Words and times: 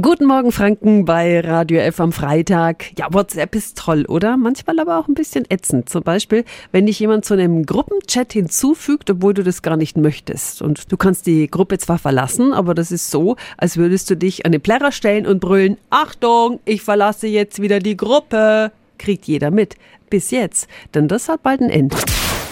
Guten 0.00 0.24
Morgen, 0.24 0.52
Franken, 0.52 1.04
bei 1.04 1.40
Radio 1.40 1.78
F 1.80 2.00
am 2.00 2.12
Freitag. 2.12 2.98
Ja, 2.98 3.08
WhatsApp 3.10 3.54
ist 3.54 3.76
toll, 3.76 4.06
oder? 4.06 4.38
Manchmal 4.38 4.80
aber 4.80 4.98
auch 4.98 5.06
ein 5.06 5.12
bisschen 5.12 5.44
ätzend. 5.50 5.90
Zum 5.90 6.02
Beispiel, 6.02 6.46
wenn 6.70 6.86
dich 6.86 6.98
jemand 6.98 7.26
zu 7.26 7.34
einem 7.34 7.66
Gruppenchat 7.66 8.32
hinzufügt, 8.32 9.10
obwohl 9.10 9.34
du 9.34 9.42
das 9.42 9.60
gar 9.60 9.76
nicht 9.76 9.98
möchtest. 9.98 10.62
Und 10.62 10.90
du 10.90 10.96
kannst 10.96 11.26
die 11.26 11.46
Gruppe 11.46 11.76
zwar 11.76 11.98
verlassen, 11.98 12.54
aber 12.54 12.74
das 12.74 12.90
ist 12.90 13.10
so, 13.10 13.36
als 13.58 13.76
würdest 13.76 14.08
du 14.08 14.16
dich 14.16 14.46
an 14.46 14.52
den 14.52 14.62
Plärrer 14.62 14.92
stellen 14.92 15.26
und 15.26 15.40
brüllen, 15.40 15.76
Achtung, 15.90 16.60
ich 16.64 16.80
verlasse 16.80 17.26
jetzt 17.26 17.60
wieder 17.60 17.78
die 17.78 17.98
Gruppe. 17.98 18.72
Kriegt 18.96 19.26
jeder 19.26 19.50
mit. 19.50 19.74
Bis 20.08 20.30
jetzt. 20.30 20.68
Denn 20.94 21.06
das 21.06 21.28
hat 21.28 21.42
bald 21.42 21.60
ein 21.60 21.68
Ende. 21.68 21.96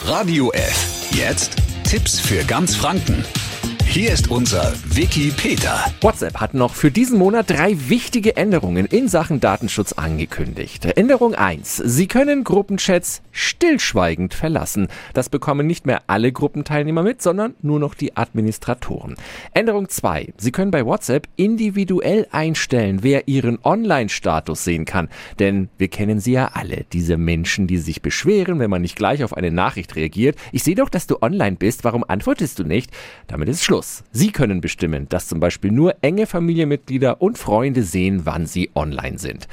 Radio 0.05 0.53
F. 0.53 1.09
Jetzt 1.13 1.57
Tipps 1.85 2.21
für 2.21 2.45
ganz 2.45 2.77
Franken. 2.77 3.25
Hier 3.91 4.13
ist 4.13 4.31
unser 4.31 4.73
Wiki 4.85 5.33
Peter. 5.37 5.85
WhatsApp 6.01 6.41
hat 6.41 6.55
noch 6.55 6.75
für 6.75 6.93
diesen 6.93 7.19
Monat 7.19 7.51
drei 7.51 7.77
wichtige 7.89 8.37
Änderungen 8.37 8.87
in 8.87 9.09
Sachen 9.09 9.41
Datenschutz 9.41 9.95
angekündigt. 9.95 10.85
Änderung 10.85 11.35
1. 11.35 11.79
Sie 11.79 12.07
können 12.07 12.45
Gruppenchats 12.45 13.21
stillschweigend 13.33 14.33
verlassen. 14.33 14.87
Das 15.12 15.29
bekommen 15.29 15.67
nicht 15.67 15.87
mehr 15.87 16.03
alle 16.07 16.31
Gruppenteilnehmer 16.31 17.03
mit, 17.03 17.21
sondern 17.21 17.55
nur 17.62 17.81
noch 17.81 17.95
die 17.95 18.17
Administratoren. 18.17 19.17
Änderung 19.55 19.89
2. 19.89 20.34
Sie 20.37 20.53
können 20.53 20.70
bei 20.70 20.87
WhatsApp 20.87 21.27
individuell 21.34 22.29
einstellen, 22.31 23.01
wer 23.03 23.27
ihren 23.27 23.59
Online-Status 23.65 24.62
sehen 24.62 24.84
kann. 24.84 25.09
Denn 25.41 25.69
wir 25.79 25.89
kennen 25.89 26.20
sie 26.20 26.33
ja 26.33 26.53
alle, 26.55 26.84
diese 26.93 27.17
Menschen, 27.17 27.67
die 27.67 27.79
sich 27.79 28.03
beschweren, 28.03 28.61
wenn 28.61 28.70
man 28.70 28.83
nicht 28.83 28.95
gleich 28.95 29.25
auf 29.25 29.37
eine 29.37 29.51
Nachricht 29.51 29.97
reagiert. 29.97 30.37
Ich 30.53 30.62
sehe 30.62 30.77
doch, 30.77 30.91
dass 30.91 31.09
du 31.09 31.20
online 31.23 31.57
bist, 31.57 31.83
warum 31.83 32.05
antwortest 32.07 32.61
du 32.61 32.62
nicht? 32.62 32.93
Damit 33.27 33.48
ist 33.48 33.65
Schluss. 33.65 33.80
Schluss. 33.80 34.05
Sie 34.12 34.30
können 34.30 34.61
bestimmen, 34.61 35.09
dass 35.09 35.29
zum 35.29 35.41
Beispiel 35.41 35.70
nur 35.70 35.97
enge 36.02 36.27
Familienmitglieder 36.27 37.23
und 37.23 37.39
Freunde 37.39 37.83
sehen, 37.83 38.23
wann 38.25 38.47
sie 38.47 38.70
online 38.75 39.19
sind. 39.19 39.48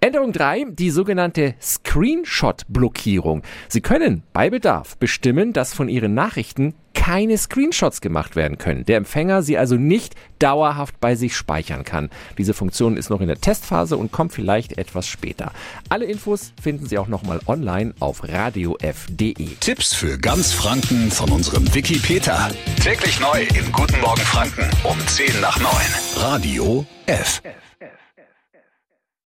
Änderung 0.00 0.32
3, 0.32 0.66
die 0.70 0.90
sogenannte 0.90 1.54
Screenshot-Blockierung. 1.60 3.42
Sie 3.68 3.80
können 3.80 4.22
bei 4.32 4.50
Bedarf 4.50 4.96
bestimmen, 4.96 5.52
dass 5.52 5.74
von 5.74 5.88
Ihren 5.88 6.14
Nachrichten 6.14 6.74
keine 7.02 7.36
Screenshots 7.36 8.00
gemacht 8.00 8.36
werden 8.36 8.58
können. 8.58 8.84
Der 8.84 8.96
Empfänger 8.96 9.42
sie 9.42 9.58
also 9.58 9.74
nicht 9.74 10.14
dauerhaft 10.38 11.00
bei 11.00 11.16
sich 11.16 11.36
speichern 11.36 11.82
kann. 11.82 12.10
Diese 12.38 12.54
Funktion 12.54 12.96
ist 12.96 13.10
noch 13.10 13.20
in 13.20 13.26
der 13.26 13.40
Testphase 13.40 13.96
und 13.96 14.12
kommt 14.12 14.32
vielleicht 14.32 14.78
etwas 14.78 15.08
später. 15.08 15.50
Alle 15.88 16.04
Infos 16.04 16.52
finden 16.62 16.86
Sie 16.86 16.98
auch 16.98 17.08
nochmal 17.08 17.40
online 17.46 17.92
auf 17.98 18.22
radiof.de. 18.28 19.34
Tipps 19.58 19.94
für 19.94 20.16
ganz 20.16 20.52
Franken 20.52 21.10
von 21.10 21.30
unserem 21.30 21.74
Wiki 21.74 21.98
Peter. 21.98 22.52
Täglich 22.80 23.18
neu 23.18 23.42
in 23.58 23.72
Guten 23.72 24.00
Morgen 24.00 24.22
Franken 24.22 24.70
um 24.84 24.96
10 25.04 25.40
nach 25.40 25.58
9. 25.58 25.70
Radio 26.18 26.86
F. 27.06 27.42